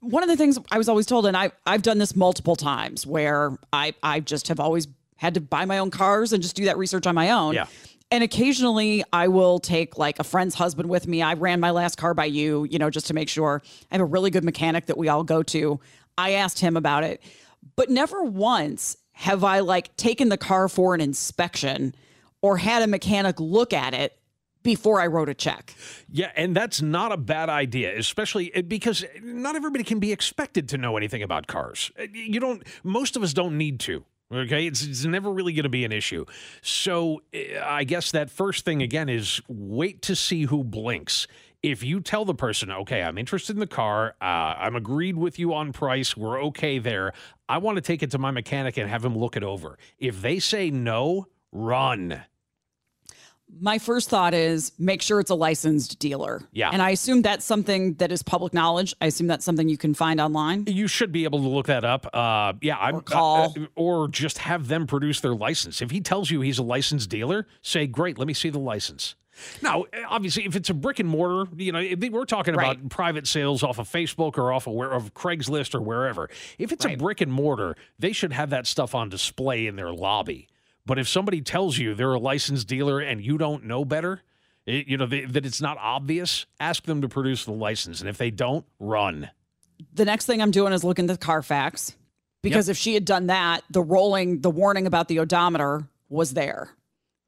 [0.01, 3.07] One of the things I was always told, and I, I've done this multiple times
[3.07, 6.65] where I, I just have always had to buy my own cars and just do
[6.65, 7.55] that research on my own.
[7.55, 7.67] Yeah.
[8.11, 11.23] And occasionally I will take like a friend's husband with me.
[11.23, 14.01] I ran my last car by you, you know, just to make sure I have
[14.01, 15.81] a really good mechanic that we all go to.
[16.19, 17.23] I asked him about it,
[17.77, 21.95] but never once have I like taken the car for an inspection
[22.43, 24.17] or had a mechanic look at it
[24.63, 25.75] before I wrote a check.
[26.11, 30.69] Yeah, and that's not a bad idea, especially uh, because not everybody can be expected
[30.71, 31.91] to know anything about cars.
[31.99, 32.63] Uh, You don't.
[32.83, 34.05] Most of us don't need to.
[34.33, 36.25] Okay, it's, it's never really going to be an issue.
[36.63, 41.27] So uh, I guess that first thing again is wait to see who blinks.
[41.63, 45.39] If you tell the person, okay, I'm interested in the car, uh, I'm agreed with
[45.39, 47.13] you on price, we're okay there.
[47.49, 49.77] I want to take it to my mechanic and have him look it over.
[49.99, 52.23] If they say no, run.
[53.59, 56.43] My first thought is make sure it's a licensed dealer.
[56.53, 56.71] Yeah.
[56.73, 58.95] And I assume that's something that is public knowledge.
[59.01, 60.65] I assume that's something you can find online.
[60.67, 62.07] You should be able to look that up.
[62.15, 63.55] Uh, yeah, I'm Or call.
[63.59, 65.83] uh, or just have them produce their license.
[65.83, 69.15] If he tells you he's a licensed dealer, say, "Great, let me see the license."
[69.63, 73.27] Now, obviously, if it's a brick and mortar, you know, if we're talking about private
[73.27, 76.29] sales off of Facebook or off of where of Craigslist or wherever.
[76.59, 79.93] If it's a brick and mortar, they should have that stuff on display in their
[79.93, 80.49] lobby.
[80.87, 84.23] But if somebody tells you they're a licensed dealer and you don't know better,
[84.67, 88.09] it- you know they, that it's not obvious, ask them to produce the license, and
[88.09, 89.31] if they don't, run.
[89.95, 91.97] The next thing I'm doing is looking at the Carfax
[92.43, 96.71] because if she had done that, the rolling, the warning about the odometer was there.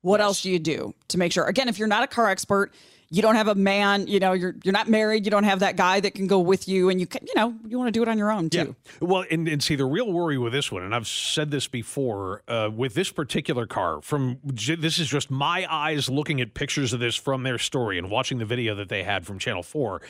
[0.02, 1.44] What else do you do to make sure?
[1.44, 2.72] Again, if you're not a car expert,
[3.12, 5.76] you don't have a man, you know, you're you're not married, you don't have that
[5.76, 8.02] guy that can go with you, and you can, you know, you want to do
[8.02, 8.74] it on your own too.
[9.00, 9.06] Yeah.
[9.06, 12.42] Well, and, and see, the real worry with this one, and I've said this before,
[12.48, 17.00] uh, with this particular car, from this is just my eyes looking at pictures of
[17.00, 20.00] this from their story and watching the video that they had from Channel 4,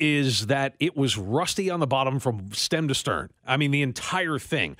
[0.00, 3.30] is that it was rusty on the bottom from stem to stern.
[3.46, 4.76] I mean, the entire thing.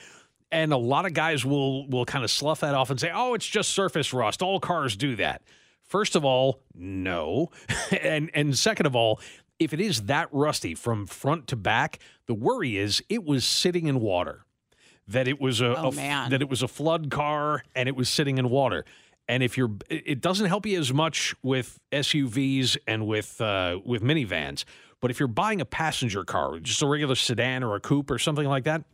[0.51, 3.33] And a lot of guys will will kind of slough that off and say, "Oh,
[3.33, 4.43] it's just surface rust.
[4.43, 5.41] All cars do that."
[5.93, 7.51] First of all, no.
[8.01, 9.21] and and second of all,
[9.59, 13.87] if it is that rusty from front to back, the worry is it was sitting
[13.89, 14.47] in water.
[15.07, 18.09] That it was a, Oh, a- that it was a flood car and it was
[18.09, 18.87] sitting in water.
[19.29, 23.79] And if you're, it it doesn't help you as much with SUVs and with uh,
[23.85, 24.65] with minivans.
[25.03, 28.19] But if you're buying a passenger car, just a regular sedan or a coupe or
[28.19, 28.85] something like that,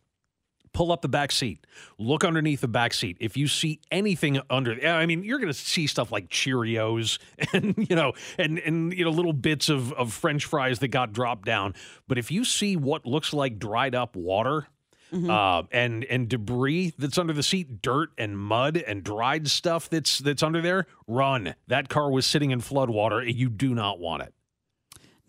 [0.78, 1.66] pull up the back seat
[1.98, 5.58] look underneath the back seat if you see anything under i mean you're going to
[5.58, 7.18] see stuff like cheerios
[7.52, 11.12] and you know and and you know little bits of of french fries that got
[11.12, 11.74] dropped down
[12.06, 14.68] but if you see what looks like dried up water
[15.12, 20.18] uh, and and debris that's under the seat, dirt and mud and dried stuff that's
[20.18, 20.86] that's under there.
[21.06, 21.54] Run!
[21.68, 23.24] That car was sitting in flood water.
[23.26, 24.34] You do not want it.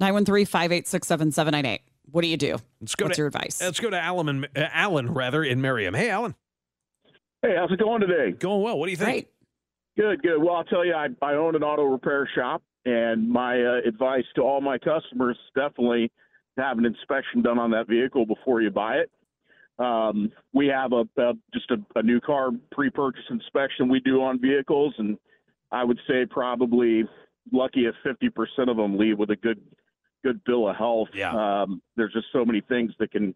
[0.01, 1.81] 913 586 7798.
[2.11, 2.57] What do you do?
[2.81, 3.61] Let's go What's to, your advice?
[3.61, 5.93] Let's go to Alan, uh, Alan rather in Merriam.
[5.93, 6.35] Hey, Alan.
[7.41, 8.31] Hey, how's it going today?
[8.31, 8.77] Going well.
[8.77, 9.27] What do you think?
[9.97, 10.37] Good, good.
[10.41, 14.25] Well, I'll tell you, I, I own an auto repair shop, and my uh, advice
[14.35, 16.11] to all my customers is definitely
[16.57, 19.11] to have an inspection done on that vehicle before you buy it.
[19.77, 24.39] Um, we have a, a just a, a new car pre-purchase inspection we do on
[24.41, 25.17] vehicles, and
[25.71, 27.03] I would say probably
[27.51, 29.61] lucky if 50% of them leave with a good
[30.23, 31.09] good bill of health.
[31.13, 31.31] Yeah.
[31.31, 33.35] Um, there's just so many things that can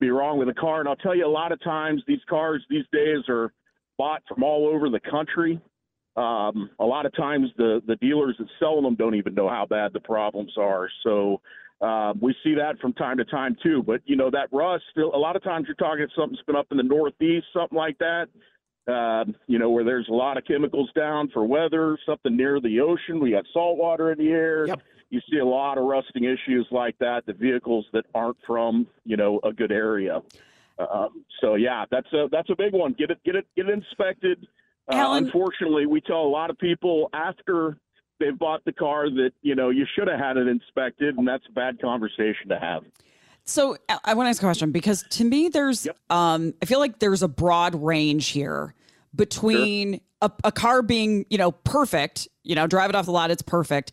[0.00, 2.64] be wrong with a car, and I'll tell you, a lot of times these cars
[2.70, 3.52] these days are
[3.96, 5.60] bought from all over the country.
[6.16, 9.66] Um, a lot of times the the dealers that sell them don't even know how
[9.66, 10.88] bad the problems are.
[11.04, 11.40] So
[11.80, 13.82] um, we see that from time to time too.
[13.84, 14.84] But you know that rust.
[14.90, 17.98] Still, a lot of times you're talking something's been up in the Northeast, something like
[17.98, 18.28] that.
[18.88, 22.80] Um, you know where there's a lot of chemicals down for weather, something near the
[22.80, 23.20] ocean.
[23.20, 24.66] We got salt water in the air.
[25.10, 27.24] You see a lot of rusting issues like that.
[27.26, 30.22] The vehicles that aren't from you know a good area.
[30.78, 32.92] Um, so yeah, that's a that's a big one.
[32.92, 34.46] Get it get it get it inspected.
[34.90, 37.78] Uh, unfortunately, we tell a lot of people after
[38.20, 41.44] they've bought the car that you know you should have had it inspected, and that's
[41.48, 42.84] a bad conversation to have.
[43.44, 46.98] So I- want to ask a question because to me, there's, um, I feel like
[46.98, 48.74] there's a broad range here
[49.14, 53.30] between a, a car being, you know, perfect, you know, drive it off the lot,
[53.30, 53.92] it's perfect,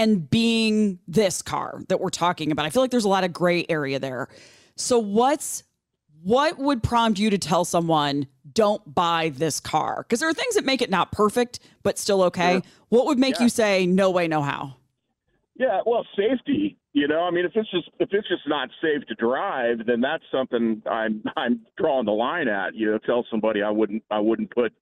[0.00, 2.64] and being this car that we're talking about.
[2.64, 4.28] I feel like there's a lot of gray area there.
[4.76, 5.62] So what's
[6.22, 10.02] what would prompt you to tell someone don't buy this car?
[10.02, 12.52] Because there are things that make it not perfect but still okay.
[12.54, 12.62] Sure.
[12.88, 13.44] What would make Yeah.
[13.44, 14.76] you say no way, no how?
[15.56, 16.78] Yeah, well, safety.
[16.94, 20.00] You know, I mean, if it's just if it's just not safe to drive, then
[20.00, 22.74] that's something I'm I'm drawing the line at.
[22.74, 24.72] You know, tell somebody I wouldn't I wouldn't put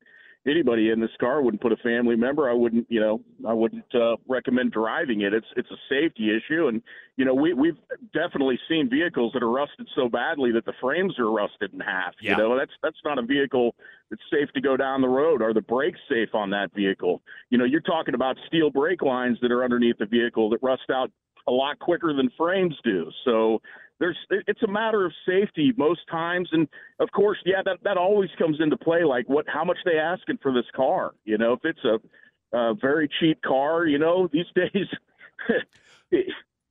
[0.46, 1.42] anybody in this car.
[1.42, 2.48] Wouldn't put a family member.
[2.48, 5.32] I wouldn't you know I wouldn't uh, recommend driving it.
[5.34, 6.82] It's it's a safety issue, and
[7.16, 7.76] you know we we've
[8.12, 12.14] definitely seen vehicles that are rusted so badly that the frames are rusted in half.
[12.20, 12.32] Yeah.
[12.32, 13.74] You know, that's that's not a vehicle
[14.10, 15.42] that's safe to go down the road.
[15.42, 17.22] Are the brakes safe on that vehicle?
[17.50, 20.90] You know, you're talking about steel brake lines that are underneath the vehicle that rust
[20.92, 21.10] out
[21.46, 23.10] a lot quicker than frames do.
[23.24, 23.60] So
[24.00, 26.48] there's it's a matter of safety most times.
[26.52, 26.68] And
[27.00, 30.38] of course yeah that that always comes into play like what how much they asking
[30.42, 31.12] for this car.
[31.24, 34.86] You know if it's a, a very cheap car you know these days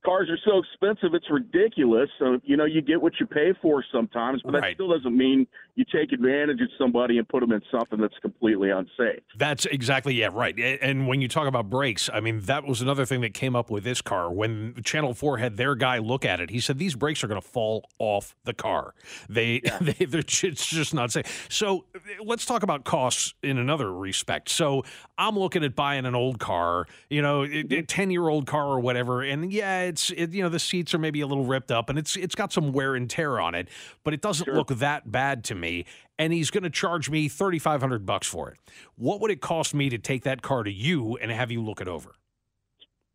[0.08, 3.84] cars are so expensive it's ridiculous so you know you get what you pay for
[3.92, 7.60] sometimes but that still doesn't mean you take advantage of somebody and put them in
[7.70, 10.58] something that's completely unsafe That's exactly yeah, right.
[10.58, 13.70] And when you talk about brakes, I mean that was another thing that came up
[13.70, 14.32] with this car.
[14.32, 17.40] When Channel Four had their guy look at it, he said these brakes are going
[17.40, 18.94] to fall off the car.
[19.28, 21.46] They, they they're, it's just not safe.
[21.50, 21.84] So
[22.24, 24.48] let's talk about costs in another respect.
[24.48, 24.84] So
[25.16, 27.84] I'm looking at buying an old car, you know, a mm-hmm.
[27.84, 30.98] ten year old car or whatever, and yeah, it's it, you know the seats are
[30.98, 33.68] maybe a little ripped up and it's it's got some wear and tear on it,
[34.04, 35.84] but it doesn't look that bad to me.
[36.18, 38.58] And he's going to charge me thirty five hundred bucks for it.
[38.96, 41.80] What would it cost me to take that car to you and have you look
[41.80, 42.10] it over?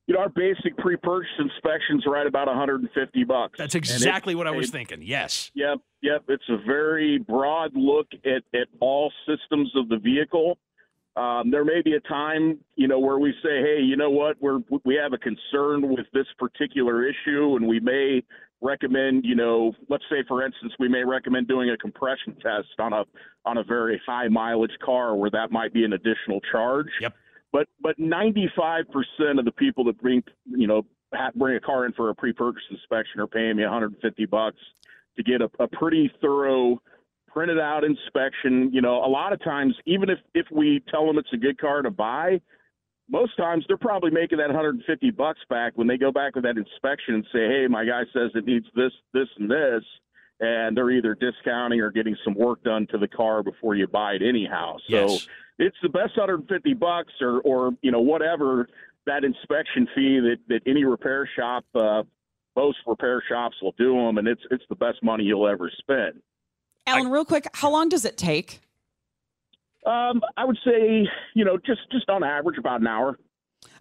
[0.05, 4.35] you know our basic pre-purchase inspections are right about 150 bucks That's And it- exactly
[4.35, 5.01] what I was it- thinking.
[5.01, 5.49] Yes.
[5.55, 6.23] Yep, yep.
[6.27, 10.57] It's a very broad look at, at all systems of the vehicle.
[11.15, 14.35] Um, there may be a time, you know, where we say, hey, you know what,
[14.41, 18.23] we're we have a concern with this particular issue, and we may
[18.61, 22.93] recommend, you know, let's say for instance, we may recommend doing a compression test on
[22.93, 23.03] a
[23.45, 26.87] on a very high mileage car where that might be an additional charge.
[26.99, 27.13] Yep.
[27.51, 28.85] But but 95%
[29.37, 32.63] of the people that bring, you know, ha- bring a car in for a pre-purchase
[32.71, 34.57] inspection are paying me 150 bucks
[35.17, 36.81] to get a, a pretty thorough
[37.33, 38.69] printed out inspection.
[38.71, 41.57] You know, a lot of times, even if if we tell them it's a good
[41.59, 42.39] car to buy,
[43.09, 46.57] most times they're probably making that 150 bucks back when they go back with that
[46.57, 49.83] inspection and say, "Hey, my guy says it needs this, this, and this,"
[50.39, 54.13] and they're either discounting or getting some work done to the car before you buy
[54.13, 54.77] it anyhow.
[54.89, 55.27] So Yes.
[55.59, 58.67] it's the best 150 bucks or or you know whatever
[59.05, 61.65] that inspection fee that that any repair shop.
[61.73, 62.03] Uh,
[62.55, 66.21] most repair shops will do them, and it's it's the best money you'll ever spend.
[66.85, 68.61] Alan, real quick, how long does it take?
[69.85, 73.17] Um, I would say, you know, just just on average about an hour.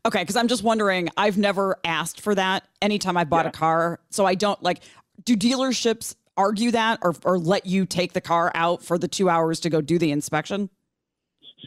[0.04, 4.00] Okay, because I'm just wondering, I've never asked for that anytime I bought a car.
[4.10, 4.80] So I don't like,
[5.24, 9.28] do dealerships argue that or, or let you take the car out for the two
[9.28, 10.70] hours to go do the inspection?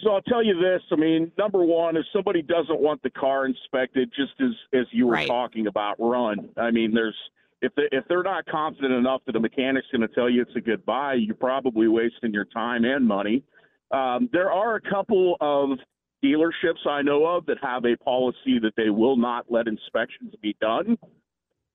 [0.04, 0.82] So I'll tell you this.
[0.92, 5.08] I mean, number one, if somebody doesn't want the car inspected, just as as you
[5.08, 5.28] were Right.
[5.28, 6.50] talking about, run.
[6.58, 7.16] I mean, there's
[7.62, 10.56] if they, if they're not confident enough that a mechanic's going to tell you it's
[10.56, 13.44] a good buy, you're probably wasting your time and money.
[13.92, 15.78] Um, there are a couple of
[16.24, 20.56] dealerships I know of that have a policy that they will not let inspections be
[20.60, 20.98] done.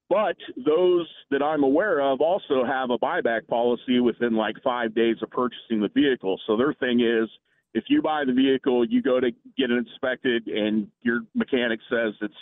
[0.08, 5.16] But those that I'm aware of also have a buyback policy within like five days
[5.22, 6.40] of purchasing the vehicle.
[6.48, 7.28] So their thing is
[7.74, 12.14] if you buy the vehicle, you go to get it inspected, and your mechanic says
[12.20, 12.34] it's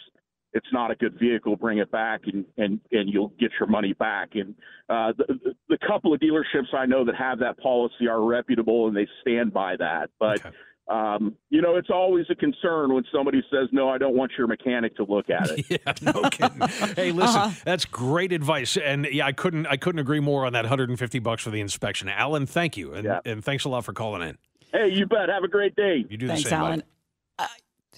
[0.59, 3.95] it's not a good vehicle, bring it back, and and and you'll get your money
[3.95, 4.31] back.
[4.35, 4.55] And
[4.91, 8.87] uh, the, the the couple of dealerships I know that have that policy are reputable,
[8.89, 10.11] and they stand by that.
[10.19, 10.41] But
[10.89, 14.47] um, you know, it's always a concern when somebody says, "No, I don't want your
[14.47, 16.61] mechanic to look at it." Yeah, no kidding.
[16.97, 17.51] hey, listen, Uh-huh.
[17.65, 21.43] that's great advice, and yeah, I couldn't I couldn't agree more on that 150 bucks
[21.43, 22.09] for the inspection.
[22.09, 24.39] Alan, thank you, and, and thanks a lot for calling in.
[24.73, 25.29] Hey, you bet.
[25.29, 26.05] Have a great day.
[26.09, 26.59] You do Thanks, the same.
[26.59, 26.81] Alan.
[26.81, 26.85] Uh,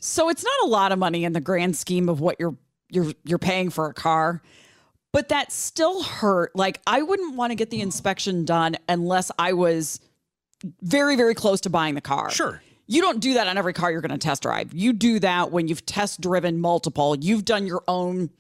[0.01, 2.57] so it's not a lot of money in the grand scheme of what you're
[2.89, 4.43] you're you're paying for a car,
[5.13, 6.55] but that still hurt.
[6.57, 10.01] Like I wouldn't want to get the inspection done unless I was
[10.83, 12.31] very very close to buying the car.
[12.31, 12.63] Sure.
[12.87, 14.73] You don't do that on every car you're going to test drive.
[14.73, 17.17] You do that when you've test driven multiple.
[17.17, 18.31] You've done your own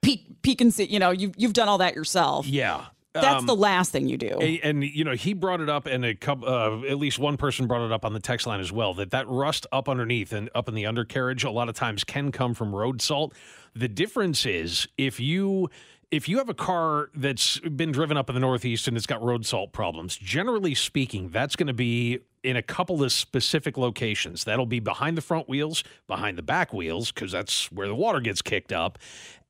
[0.00, 0.84] peek peek and see.
[0.84, 2.46] You know, you've you've done all that yourself.
[2.46, 2.86] Yeah.
[3.14, 4.36] That's Um, the last thing you do.
[4.40, 7.36] A- And, you know, he brought it up, and a couple, uh, at least one
[7.36, 8.92] person brought it up on the text line as well.
[8.92, 12.32] That that rust up underneath and up in the undercarriage a lot of times can
[12.32, 13.32] come from road salt.
[13.74, 15.70] The difference is if you
[16.10, 19.20] if you have a car that's been driven up in the Northeast and it's got
[19.22, 24.44] road salt problems, generally speaking, that's going to be in a couple of specific locations.
[24.44, 28.20] That'll be behind the front wheels, behind the back wheels, because that's where the water
[28.20, 28.98] gets kicked up,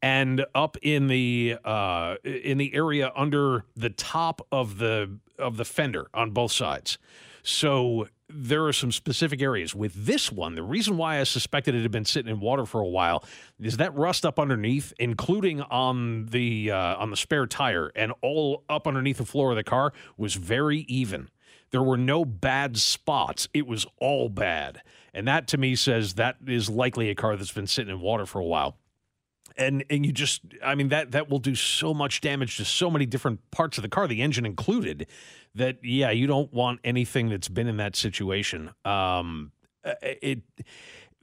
[0.01, 5.65] and up in the uh, in the area under the top of the of the
[5.65, 6.99] fender on both sides.
[7.43, 10.55] So there are some specific areas with this one.
[10.55, 13.23] The reason why I suspected it had been sitting in water for a while
[13.61, 18.65] is that rust up underneath, including on the uh, on the spare tire and all
[18.69, 21.29] up underneath the floor of the car, was very even.
[21.75, 23.49] There were no bad spots.
[23.53, 24.81] It was all bad,
[25.13, 28.27] and that to me says that is likely a car that's been sitting in water
[28.27, 28.77] for a while
[29.57, 32.91] and and you just i mean that that will do so much damage to so
[32.91, 35.07] many different parts of the car the engine included
[35.55, 39.53] that yeah you don't want anything that's been in that situation um
[39.85, 40.43] uh, it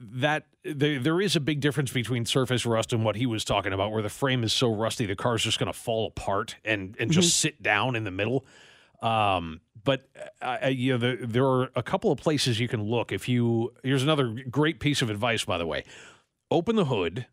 [0.00, 3.72] that there, there is a big difference between surface rust and what he was talking
[3.72, 6.96] about where the frame is so rusty the car's just going to fall apart and
[6.98, 7.48] and just Mm-hmm.
[7.48, 8.46] sit down in the middle
[9.02, 10.08] um but
[10.40, 13.72] uh, you know there, there are a couple of places you can look if you
[13.82, 15.84] here's another great piece of advice by the way
[16.50, 17.26] open the hood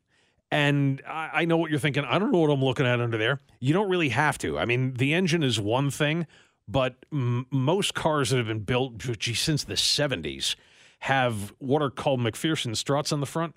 [0.51, 2.03] and I, I know what you're thinking.
[2.05, 3.39] I don't know what I'm looking at under there.
[3.59, 4.57] You don't really have to.
[4.57, 6.25] I mean, the engine is one thing,
[6.67, 10.55] but m- most cars that have been built gee, since the 70s
[10.99, 13.55] have what are called MacPherson struts on the front.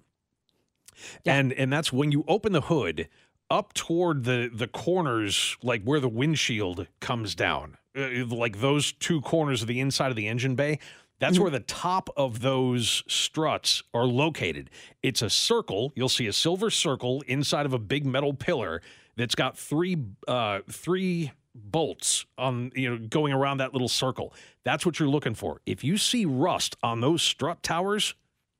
[1.24, 3.08] And and that's when you open the hood
[3.50, 7.78] up toward the the corners like where the windshield comes down.
[7.96, 10.78] Uh, like those two corners of the inside of the engine bay.
[11.18, 14.70] That's where the top of those struts are located.
[15.04, 15.92] It's a circle.
[15.94, 18.82] You'll see a silver circle inside of a big metal pillar
[19.16, 24.34] that's got three uh, three bolts on you know going around that little circle.
[24.64, 25.60] That's what you're looking for.
[25.64, 28.16] If you see rust on those strut towers,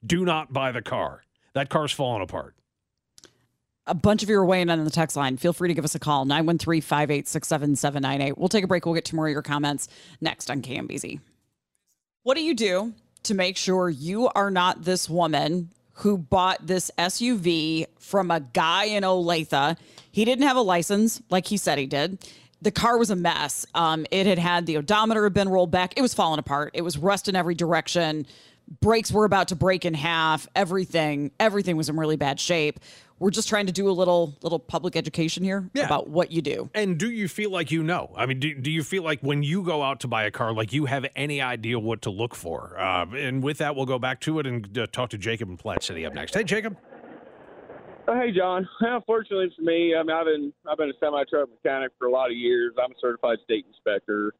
[0.06, 1.24] do not buy the car.
[1.54, 2.54] That car's falling apart.
[3.86, 5.36] A bunch of you are weighing in on the text line.
[5.36, 8.38] Feel free to give us a call, 913 586 7798.
[8.38, 8.86] We'll take a break.
[8.86, 9.88] We'll get to more of your comments
[10.20, 11.20] next on KMBZ.
[12.22, 16.90] What do you do to make sure you are not this woman who bought this
[16.96, 19.76] SUV from a guy in Olathe?
[20.12, 22.18] He didn't have a license like he said he did.
[22.60, 23.66] The car was a mess.
[23.74, 25.94] Um, it had had the odometer had been rolled back.
[25.96, 26.70] It was falling apart.
[26.74, 28.26] It was rust in every direction.
[28.80, 30.46] Brakes were about to break in half.
[30.54, 32.78] Everything, everything was in really bad shape.
[33.22, 36.68] We're just trying to do a little little public education here about what you do.
[36.74, 38.10] And do you feel like you know?
[38.16, 40.52] I mean, do, do you feel like when you go out to buy a car,
[40.52, 42.76] like you have any idea what to look for?
[42.76, 45.56] Uh, and with that, we'll go back to it and uh, talk to Jacob in
[45.56, 46.34] Platte City up next.
[46.34, 46.76] Hey, Jacob.
[48.08, 48.68] Oh, hey, John.
[48.80, 52.10] Unfortunately for me, I mean, I've been I've been a semi truck mechanic for a
[52.10, 52.74] lot of years.
[52.76, 54.34] I'm a certified state inspector.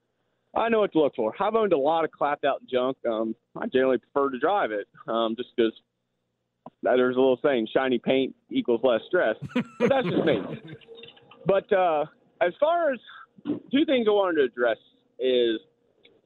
[0.57, 1.33] I know what to look for.
[1.39, 2.97] I've owned a lot of clapped out junk.
[3.09, 5.73] Um, I generally prefer to drive it, um, just because
[6.83, 10.43] there's a little saying, "Shiny paint equals less stress." But that's just me.
[11.45, 12.05] But uh,
[12.41, 13.01] as far as
[13.45, 14.77] two things I wanted to address
[15.19, 15.59] is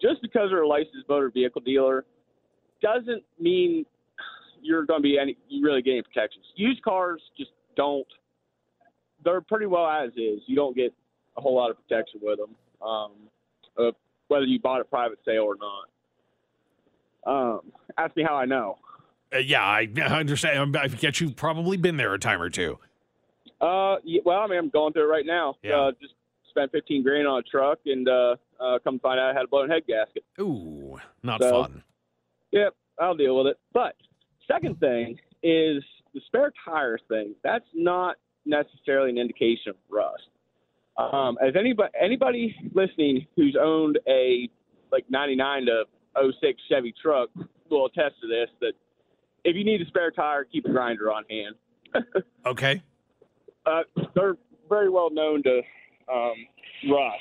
[0.00, 2.04] just because you're a licensed motor vehicle dealer
[2.82, 3.86] doesn't mean
[4.60, 6.44] you're going to be any you really getting protections.
[6.54, 8.06] Used cars just don't.
[9.24, 10.40] They're pretty well as is.
[10.46, 10.92] You don't get
[11.36, 12.54] a whole lot of protection with them,
[12.86, 13.12] um,
[13.78, 13.92] uh,
[14.28, 15.88] whether you bought a private sale or not.
[17.26, 17.60] Um,
[17.98, 18.78] ask me how I know.
[19.34, 20.76] Uh, yeah, I, I understand.
[20.76, 22.78] I get you've probably been there a time or two.
[23.60, 25.54] Uh, well, I mean, I'm going through it right now.
[25.62, 25.76] Yeah.
[25.80, 26.14] Uh, just
[26.50, 29.48] spent 15 grand on a truck, and uh, uh, come find out I had a
[29.48, 30.24] blown head gasket.
[30.40, 31.82] Ooh, not So- fun.
[32.52, 33.58] Yep, I'll deal with it.
[33.74, 33.96] But
[34.50, 35.82] second thing is
[36.14, 37.34] the spare tire thing.
[37.42, 38.16] That's not
[38.46, 40.22] necessarily an indication of rust.
[40.96, 44.48] Um, as anybody anybody listening who's owned a
[44.90, 45.84] like 99 to
[46.40, 47.28] 06 Chevy truck
[47.68, 48.72] will attest to this that
[49.46, 51.54] if you need a spare tire, keep a grinder on hand.
[52.44, 52.80] Okay.
[53.64, 53.80] Uh,
[54.14, 54.36] they're
[54.68, 55.60] very well known to
[56.12, 56.34] um,
[56.88, 57.16] rust.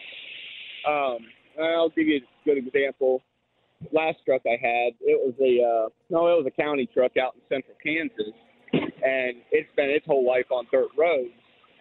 [0.87, 1.17] Um,
[1.59, 3.23] I'll give you a good example.
[3.91, 7.33] Last truck I had, it was a uh, no, it was a county truck out
[7.33, 8.35] in central Kansas,
[8.71, 11.33] and it's been its whole life on dirt roads.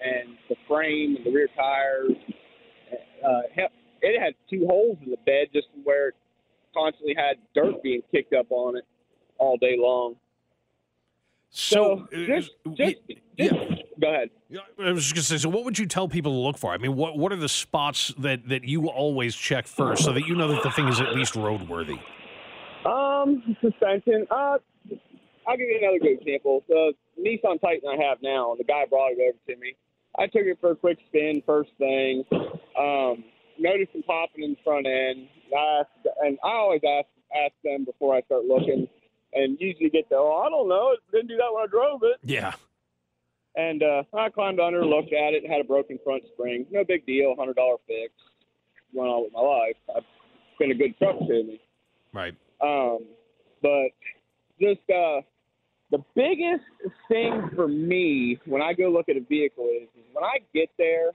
[0.02, 2.12] And the frame and the rear tires,
[3.22, 3.42] uh,
[4.00, 6.14] it had two holes in the bed just where it
[6.74, 8.84] constantly had dirt being kicked up on it
[9.38, 10.16] all day long.
[11.56, 12.96] So, uh, just, just,
[13.38, 13.54] just
[14.00, 14.30] go ahead.
[14.76, 16.72] I was just going to say, so what would you tell people to look for?
[16.72, 20.26] I mean, what what are the spots that, that you always check first so that
[20.26, 22.00] you know that the thing is at least roadworthy?
[22.84, 24.26] Um, suspension.
[24.32, 24.58] Uh,
[25.46, 26.64] I'll give you another good example.
[26.68, 29.76] The Nissan Titan I have now, the guy brought it over to me.
[30.18, 32.24] I took it for a quick spin, first thing.
[32.76, 33.22] Um,
[33.60, 35.28] noticed some popping in the front end.
[35.56, 37.06] I asked, and I always ask
[37.44, 38.88] ask them before I start looking,
[39.34, 42.02] and usually get the, oh, I don't know, it didn't do that when I drove
[42.02, 42.18] it.
[42.22, 42.54] Yeah.
[43.56, 46.66] And uh, I climbed under, looked at it, had a broken front spring.
[46.70, 48.12] No big deal, hundred dollar fix.
[48.92, 49.76] Went on with my life.
[49.94, 50.02] I've
[50.58, 51.60] been a good truck to me.
[52.12, 52.34] Right.
[52.60, 53.00] Um,
[53.62, 53.90] but
[54.60, 55.20] just uh,
[55.90, 56.64] the biggest
[57.08, 60.70] thing for me when I go look at a vehicle is, is when I get
[60.78, 61.10] there,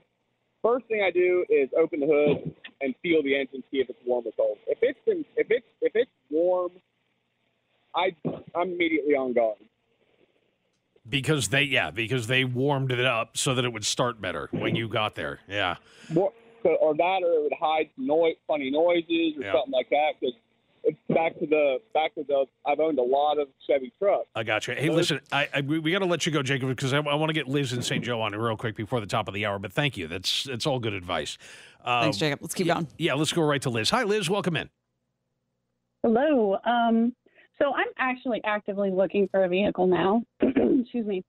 [0.62, 3.98] first thing I do is open the hood, and feel the engine, see if it's
[4.06, 4.58] warm or cold.
[4.66, 6.70] If it's been, if it's if it's warm,
[7.94, 8.14] I
[8.54, 9.56] I'm immediately on guard.
[11.08, 14.76] Because they, yeah, because they warmed it up so that it would start better when
[14.76, 15.40] you got there.
[15.48, 15.76] Yeah.
[16.12, 16.32] More,
[16.62, 19.52] so, or that, or it would hide noise, funny noises, or Yeah.
[19.52, 20.12] something like that.
[20.20, 20.36] Because
[20.84, 22.44] it's back to the back to the.
[22.66, 24.28] I've owned a lot of Chevy trucks.
[24.36, 24.74] I got you.
[24.74, 27.14] Hey, listen, I, I we, we got to let you go, Jacob, because I, I
[27.14, 28.04] want to get Liz and St.
[28.04, 29.58] Joe on real quick before the top of the hour.
[29.58, 30.06] But thank you.
[30.06, 31.38] That's that's all good advice.
[31.82, 32.40] Um, Thanks, Jacob.
[32.42, 32.86] Let's keep going.
[32.98, 33.90] Yeah, let's go right to Liz.
[33.90, 34.28] Hi, Liz.
[34.30, 34.68] Welcome in.
[36.02, 36.58] Hello.
[36.64, 37.14] Um,
[37.60, 40.22] so I'm actually actively looking for a vehicle now.
[40.40, 41.24] Excuse me.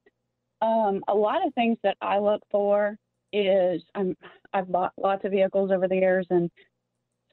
[0.61, 2.97] Um, a lot of things that I look for
[3.33, 4.15] is I'm
[4.53, 6.49] I've bought lots of vehicles over the years and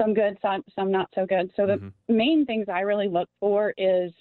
[0.01, 1.51] some good, some some not so good.
[1.57, 4.13] So the main things I really look for is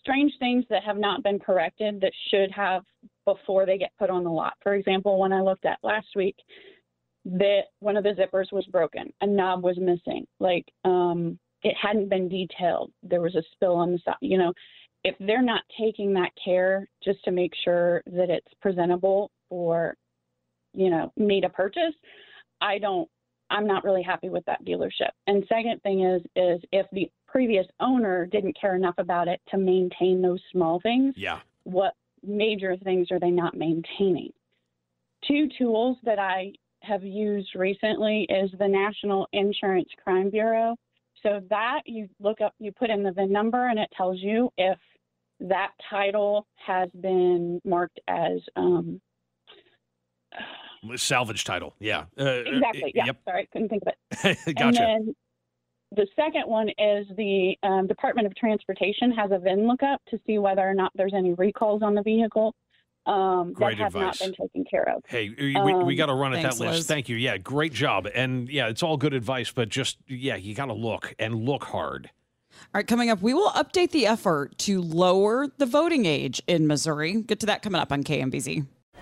[0.00, 2.82] strange things that have not been corrected that should have
[3.24, 4.54] before they get put on the lot.
[4.62, 6.36] For example, when I looked at last week,
[7.24, 12.10] that one of the zippers was broken, a knob was missing, like um, it hadn't
[12.10, 12.92] been detailed.
[13.02, 14.14] There was a spill on the side.
[14.20, 14.52] You know,
[15.02, 19.96] if they're not taking that care just to make sure that it's presentable for,
[20.72, 21.94] you know, me to purchase,
[22.60, 23.08] I don't.
[23.50, 25.10] I'm not really happy with that dealership.
[25.26, 29.58] And second thing is, is if the previous owner didn't care enough about it to
[29.58, 31.40] maintain those small things, Yeah.
[31.64, 34.32] what major things are they not maintaining?
[35.28, 40.74] Two tools that I have used recently is the National Insurance Crime Bureau.
[41.24, 44.50] So that you look up, you put in the VIN number, and it tells you
[44.58, 44.78] if
[45.40, 49.00] that title has been marked as um,
[50.96, 51.74] Salvage title.
[51.78, 52.04] Yeah.
[52.18, 52.92] Uh, exactly.
[52.94, 53.06] Yeah.
[53.06, 53.16] Yep.
[53.24, 54.38] Sorry, couldn't think of it.
[54.58, 54.82] gotcha.
[54.82, 55.14] And then
[55.92, 60.38] the second one is the um, Department of Transportation has a VIN lookup to see
[60.38, 62.54] whether or not there's any recalls on the vehicle
[63.06, 64.20] um, that Great have advice.
[64.20, 65.02] not been taken care of.
[65.06, 66.76] Hey, we, we Um, got to run at thanks, that list.
[66.78, 66.86] Liz.
[66.86, 67.16] Thank you.
[67.16, 68.08] Yeah, great job.
[68.14, 71.64] And yeah, it's all good advice, but just, yeah, you got to look and look
[71.64, 72.10] hard.
[72.52, 76.66] All right, coming up, we will update the effort to lower the voting age in
[76.66, 77.20] Missouri.
[77.22, 78.66] Get to that coming up on KMBZ.